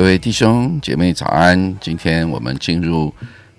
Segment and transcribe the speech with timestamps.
[0.00, 1.78] 各位弟兄姐妹早安！
[1.78, 3.14] 今天我们进入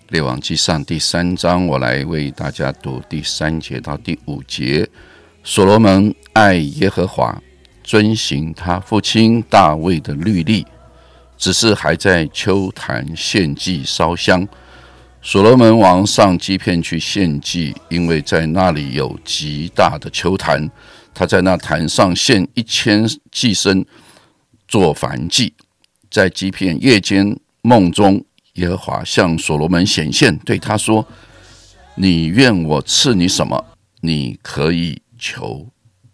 [0.09, 4.89] 列王记上第三章，我来为大家读第三节到第五节。
[5.43, 7.39] 所罗门爱耶和华，
[7.83, 10.65] 遵行他父亲大卫的律例，
[11.37, 14.47] 只是还在秋坛献祭烧香。
[15.21, 20.67] 所罗门王上基片去献祭，因为在那里有极大的秋坛，
[21.13, 23.85] 他在那坛上献一千祭牲
[24.67, 25.53] 做燔祭。
[26.11, 28.23] 在基片夜间梦中，
[28.55, 31.07] 耶和华向所罗门显现，对他说
[31.95, 33.65] ：“你愿我赐你什么？
[34.01, 35.67] 你可以求。”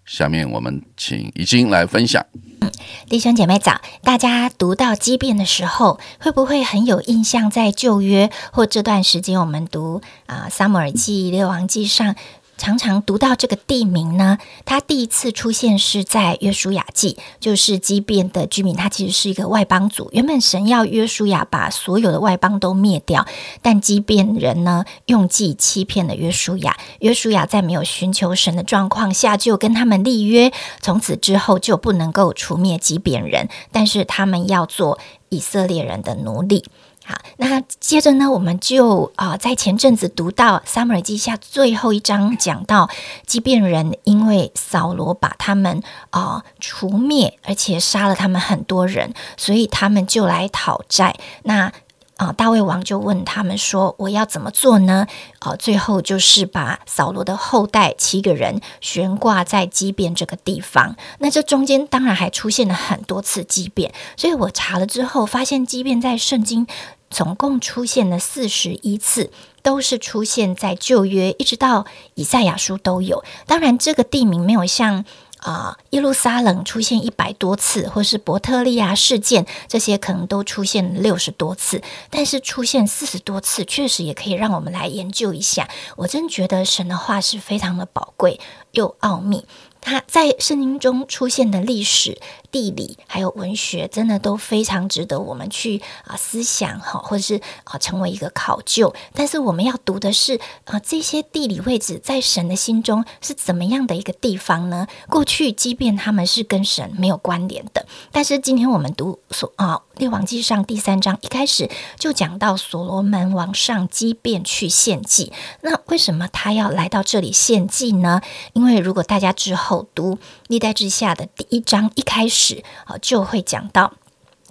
[0.06, 2.24] 下面我们请已经来分享。
[2.62, 2.72] 嗯
[3.10, 7.50] 弟兄姐妹早，大家读到畸变的时候，会不会很有印象？
[7.50, 12.16] 在旧约或这段时间，我们读啊撒母耳记、列王记上。
[12.58, 20.10] 常常读到这个地名呢，它第一次出现是在约书亚记，就是畸变的居民，他其实是一个外邦族。
[20.12, 23.26] 原本神要约书亚把所有的外邦都灭掉，
[23.62, 26.78] 但畸变人呢用计欺骗了约书亚。
[27.00, 35.00] 约书亚在没有寻求神的状况下，就跟他们立约，从此之后就不能够除灭畸变人，但是他们要做
[35.30, 36.66] 以色列人的奴隶。
[37.10, 42.90] 好，那接着呢，我们就啊，在前阵子读到撒母耳记下最后一章，讲到
[43.26, 51.16] 即便人因为扫罗把他们啊除灭，而且杀了他们很多人，所以他们就来讨债。
[51.44, 51.72] 那
[52.18, 55.06] 啊，大卫王就问他们说：“我要怎么做呢？”
[55.40, 60.98] 啊，最后就是把扫罗的后代七个人悬挂在畸变这个地方。
[61.20, 66.68] 那这中间当然还出现了很多次畸变，所以我查了之后发现，畸变在圣经。
[67.10, 69.32] 总共出现了四十一次，
[69.62, 71.86] 都是出现在旧约，一直到
[72.16, 73.24] 以赛亚书都有。
[73.46, 75.06] 当然，这个地名没有像
[75.40, 85.70] 啊耶路撒冷出现一百多次，或是伯特利亚事件这些可能都出现六十多次，但是出现四十多次，确实也可以让我们来研究一下。
[85.96, 88.40] 我真觉得神的话是非常的宝贵
[88.72, 89.46] 又奥秘。
[89.80, 92.20] 它在圣经中出现的历史、
[92.58, 98.92] 地理还有文学，真的都非常值得我们去啊思想哈，或者是啊成为一个考究。
[99.14, 104.88] 但是我们要读的是啊这些地理位置在神的心中是怎么样的一个地方呢？
[105.08, 111.70] 过去即便他们是跟神没有关联的，但是今天我们读所啊列王记上第三章一开始
[112.00, 115.32] 就讲到所罗门王上即便去献祭，
[115.62, 118.20] 那为什么他要来到这里献祭呢？
[118.54, 123.94] 因为如果大家之后读历代之下的第一章一开始啊，就会讲到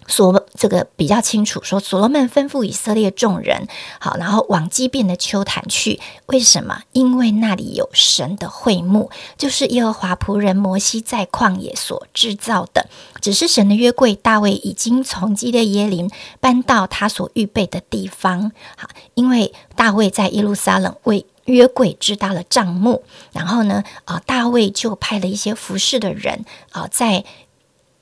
[0.09, 3.67] 所这个比较清楚，说所罗门吩咐以色列众人
[3.99, 6.01] 好，然后往基变的丘坛去。
[6.27, 6.83] 为什么？
[6.93, 12.87] 因为那里有神的会幕，就是耶和华仆人摩西在旷野所制造的。
[13.21, 16.09] 只是神的约柜，大卫已经从基列耶林
[16.39, 18.53] 搬到他所预备的地方。
[18.77, 23.03] 好，因为大卫在耶路撒冷为约柜知道了账目，
[23.33, 27.25] 然后呢，啊，大卫就派了一些服侍的人啊，在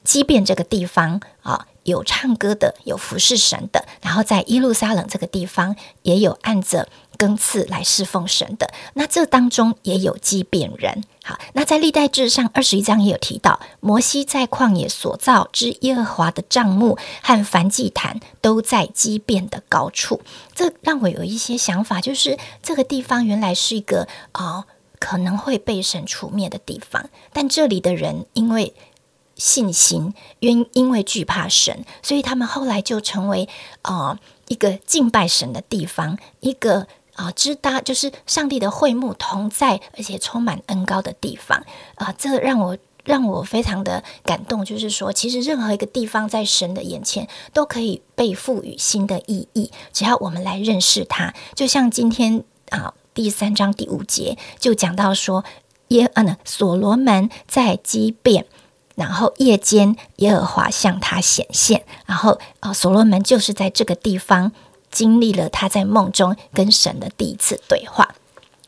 [0.03, 6.89] 基变这个地方啊，有唱歌的，有服侍神的，然后在耶路撒冷这个地方也有按着。
[7.25, 11.05] 更次来侍奉神的，那这当中也有畸变人。
[11.25, 20.21] 好，那在历代志上二十一章也有提到，摩西在旷野所造之耶和华的帐幕和燔祭坛，都在畸变的高处。
[20.55, 24.67] 这让我有一些想法，就是这个地方原来是一个啊
[24.99, 28.75] 可能会被神除灭的地方，但这里的人因为
[29.37, 33.49] 信心，因因为惧怕神，所以他们后来就成为
[33.81, 36.87] 啊一个敬拜神的地方，一个。
[37.15, 41.65] 啊，知搭就是上帝的会幕同在，而且充满恩高的地方
[41.95, 44.65] 啊，这让我让我非常的感动。
[44.65, 51.33] 就是说，其实任何一个地方在神的眼前都可以被赋予新的意义，只要我们来认识它。
[51.55, 55.45] 就像今天啊，第三章第五节就讲到说，
[55.89, 58.47] 耶啊呢，所罗门在基变，
[58.97, 64.51] 然后夜间耶和华向他显现，然后啊，所罗门就是在这个地方。
[64.95, 68.15] 经历了他在梦中跟神的第一次对话，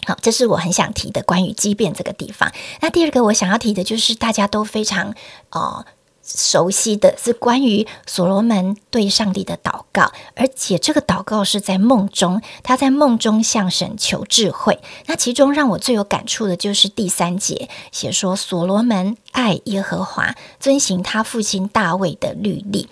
[0.06, 2.52] 好，这是我很想提的关于畸变这个地方。
[2.80, 5.14] 那第二个我想要提的就是大家都非常
[5.50, 5.86] 呃
[6.22, 14.80] 熟悉的是关于所罗门对上帝的祷告，而且这个祷告是在梦中，他在梦中向神求智慧。
[15.06, 22.88] 那其中让我最有感触的就是第三节写说，所罗门爱耶和华，遵行他父亲大卫的律例。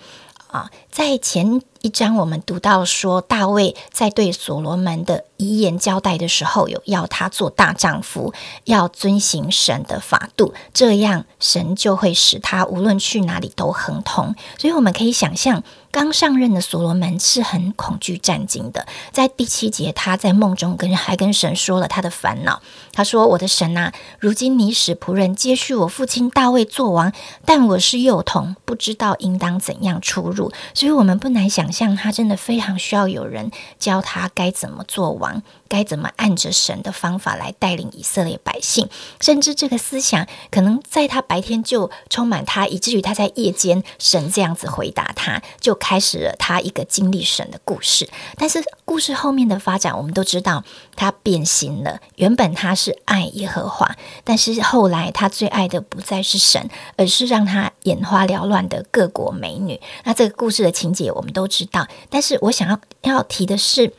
[0.47, 8.33] 啊，在前一章，我们读到说，大卫在对所罗门的遗言交代的时候，有要他做大丈夫，
[8.63, 14.33] 要遵行神的法度，这样神就会使他无论去哪里都亨通。
[14.57, 15.61] 所以我们可以想象。
[15.91, 22.61] 刚上任的所罗门是很恐惧战惊的，在第七节，他在梦中跟还跟神说了他的烦恼。
[22.91, 27.13] 他说：“我的神啊，如今你使仆人接续我父亲大卫做王，
[27.45, 30.51] 但我是幼童，不知道应当怎样出入。
[30.85, 33.49] 所以，我们不难想象，他真的非常需要有人
[33.79, 38.89] 教他该怎么做王。”该怎么按着神的方法来带领以色列百姓？
[39.19, 48.09] 甚至这个思想可能在他白天就充满他，以至于他在夜间，神这样子回答他，就开始了他一个经历神的故事。
[48.37, 50.63] 但是故事后面的发展，我们都知道
[50.95, 51.99] 他变心了。
[52.15, 59.79] 原本他是爱耶和华，但是后来他最爱的不再是神，而是让他眼花缭乱的各国美女。
[60.03, 63.93] 那这个故事的情节我们都知道，但是我想要要提的是。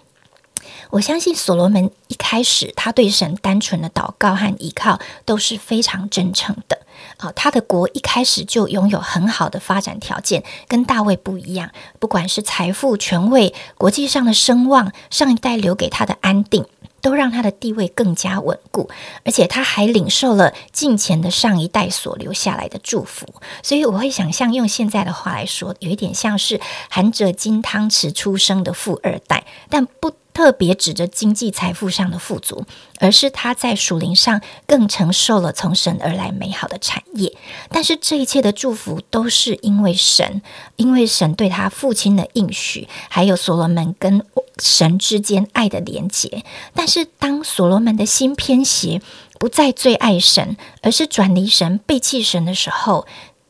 [0.90, 6.78] 我相信所罗门一开始，他对神单纯的祷告和依靠都是非常真诚的。
[7.18, 11.70] 啊，他的国一开始就拥有很好的发展条件，跟大卫不一样。
[11.98, 16.64] 不管是财富、权位、国际上的声望，上一代留给他的安定，
[17.00, 18.88] 都让他的地位更加稳固。
[19.24, 23.26] 而且他还领受了近前的上一代所留下来的祝福。
[23.62, 26.60] 所以我会想象，用现在的话来说，有一点像是
[26.90, 30.12] 含着金汤匙出生的富二代，但不。
[30.36, 32.66] 特别指着经济财富上的富足，
[33.00, 37.34] 而是他在属灵上更承受了从神而来美好的产业。
[37.70, 40.42] 但是这一切的祝福都是因为神，
[40.76, 44.22] 因为神对他父亲的应许，还有所罗门跟
[44.58, 46.44] 神之间爱的连结。
[46.74, 49.00] 但是当所罗门的心偏斜，
[49.38, 53.06] 不再最爱神，而是转离神、背弃神的时候，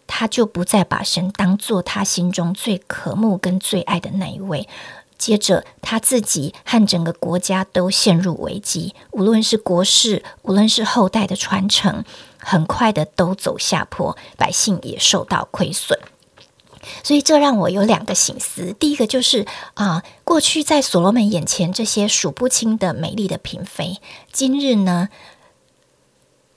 [0.07, 4.69] 他就不再把神当做他心中最渴慕跟最爱的那一位。
[5.19, 12.05] 接着，他自己和整个国家都陷入危机，无论是国事，无论是后代的传承，
[12.39, 15.99] 很快的都走下坡，百姓也受到亏损。
[17.03, 23.99] 所以，这让我有两个心思：第一个就是啊，过去在所罗门眼前这些数不清的美丽的嫔妃，
[24.31, 25.09] 今日呢，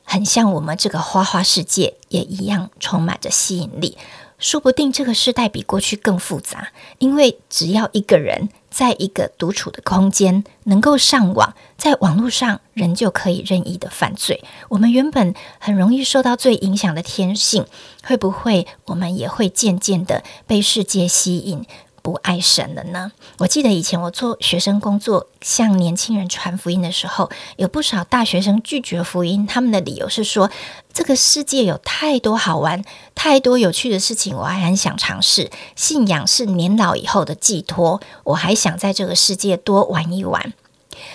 [0.04, 3.98] 很像我们这个花花世界，也一样充满着吸引力。
[4.40, 14.44] 说不定这个时代比过去更复杂，因为只要一个人在一个独处的空间能够上网，在网络上人就可以任意的犯罪。
[14.70, 17.66] 我们原本很容易受到罪影响的天性，
[18.04, 21.66] 会不会我们也会渐渐的被世界吸引？
[22.10, 23.12] 不爱神了呢？
[23.38, 29.46] 我记得以前我做学生工作，向年轻人传福音的时候，有不少大学生拒绝福音。
[29.46, 30.50] 他们的理由是说，
[30.92, 32.84] 这个世界有太多好玩、
[33.14, 35.52] 太多有趣的事情，我还很想尝试。
[35.76, 40.52] 信仰是年老以后的寄托，我还想在这个世界多玩一玩。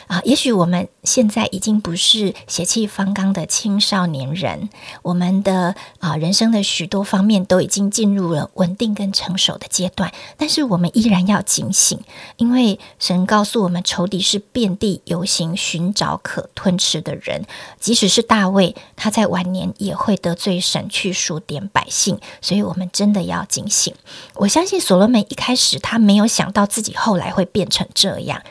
[0.06, 4.68] 啊，也许我们现在已经不是血气方刚的青少年人，
[5.02, 11.98] 我们的啊人生的许多方面都已经进入了稳定跟成熟的阶段，但是我们依然要警醒，
[12.36, 17.44] 因为神告诉我们，仇敌是遍地游行，寻找可吞吃的人。
[17.78, 23.94] 即使是大卫，他在晚年也会得罪神，去数点百姓，所以我们真的要警醒。
[24.34, 28.42] 我相信所罗门一开始他没有想到自己后来会变成这样。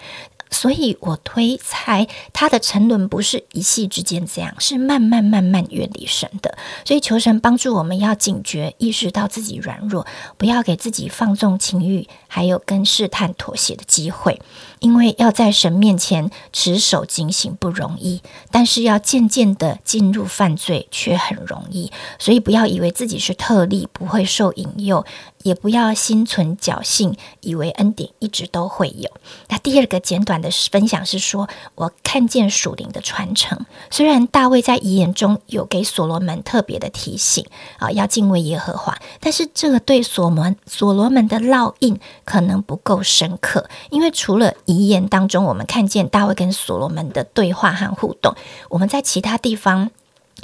[0.53, 6.57] 所以我推猜他的沉沦不是一夕之间这样，是慢慢慢慢远离神的。
[6.85, 10.05] 所以求神帮助我们要警觉，意识到自己软弱，
[10.37, 14.39] 不要给自己放纵情欲，还有跟试探妥协的机会。
[14.79, 21.89] 因为要在神面前持守警醒不容易，但是要渐渐的进入犯罪却很容易。
[22.19, 25.05] 所以不要以为自己是特例，不会受引诱。
[25.43, 29.09] 也不要心存侥幸，以为恩典一直都会有。
[29.49, 33.65] 那第二个简短的分享是说，我看见属灵的传承。
[33.91, 37.45] 虽然大卫在遗言中有给所罗门特别的提醒
[37.77, 48.35] 啊，要敬畏耶和华，但是这个对所门所罗门的烙印可能不够深刻，因为除了遗言当中我们看见大卫跟所罗门的对话和互动，
[48.69, 49.91] 我们在其他地方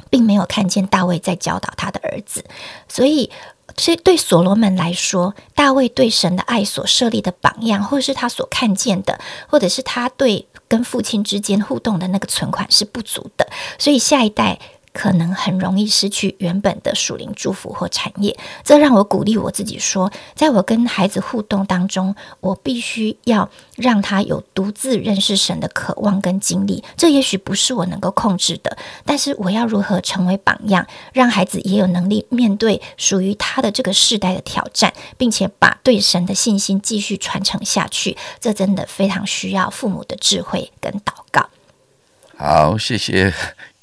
[0.09, 2.45] 并没有看见大卫在教导他的儿子，
[2.87, 3.31] 所以。
[3.77, 13.47] 所以，对所罗门来说，大卫对神的爱所设立的榜样，或者是他所看见的，或者是他对跟父亲之间互动的那个存款是不足的。
[13.77, 14.59] 所以，下一代
[14.93, 18.37] 可能很容易失去原本的属灵祝福或产业。
[18.63, 26.83] 这让我鼓励我自己说，在我跟孩子互动当中，我必须要让他有独自认识神的渴望跟经历。
[26.97, 38.17] 这也许不是我能够控制的，但是我要如何成为榜样，让孩子也有能力面对属于他的这个世代的挑战，并且把对神的信心继续传承下去。
[38.39, 41.49] 这真的非常需要父母的智慧跟祷告。
[42.37, 43.33] 好，谢谢，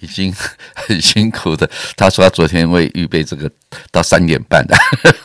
[0.00, 0.32] 已经
[0.74, 1.68] 很辛苦的。
[1.96, 3.50] 他说他昨天会预备这个
[3.90, 4.76] 到三点半的，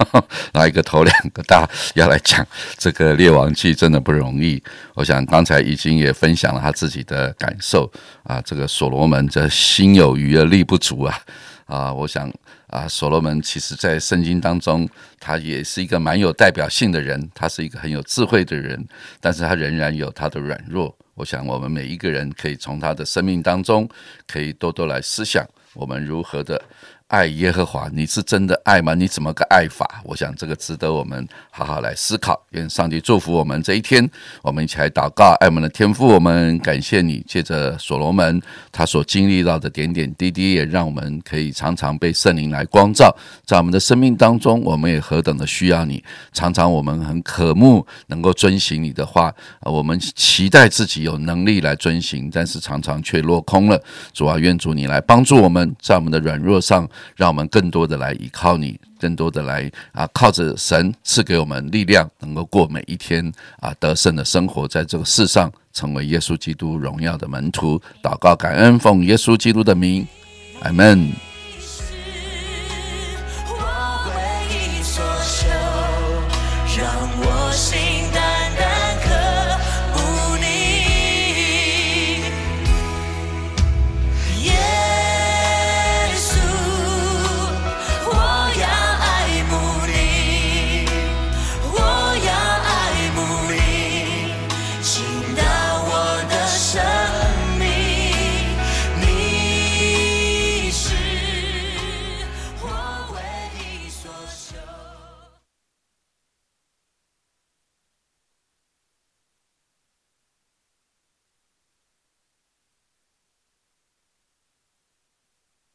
[0.54, 2.46] 拿一个头两个大要来讲
[2.78, 4.62] 这个《列王记》，真的不容易。
[4.94, 7.92] 我想刚才已经也分享了他自己的感受
[8.24, 11.20] 啊，这个所罗门这心有余而力不足啊
[11.66, 12.32] 啊，我想
[12.72, 18.88] 啊，所罗门其实在圣经当中，他也是一个蛮有代表性的人，他是一个很有智慧的人，
[19.20, 20.98] 但是他仍然有他的软弱。
[21.16, 23.88] 我想，我们每一个人可以从他的生命当中，
[24.26, 26.60] 可以多多来思想，我们如何的。
[27.12, 28.94] 爱耶和华，你是真的爱吗？
[28.94, 30.02] 你怎么个爱法？
[30.06, 32.42] 我想这个值得我们好好来思考。
[32.52, 34.10] 愿上帝祝福我们这一天，
[34.42, 35.36] 我们一起来祷告。
[35.42, 37.22] 爱我们的天父，我们感谢你。
[37.28, 38.42] 借着所罗门
[38.72, 43.14] 他所经历到的点点滴滴，也让我们可以常常被圣灵来光照，
[43.46, 46.02] 在我们的生命当中，我们也何等的需要你。
[46.32, 53.78] 常常我们很渴慕能够遵行你的话，我们期待自己有能力来遵行，但是常常却落空了。
[54.14, 56.88] 主啊，愿主你来帮助我们，在我们的软弱上。
[57.16, 67.82] 让我们更多的来依靠你，更多的来啊，靠着神赐给我们力量，能够过每一天啊得胜的生活，在这个世上成为耶稣基督荣耀的门徒。
[68.04, 70.08] 祷告感恩，奉耶稣基督的名，
[70.62, 71.31] 阿门。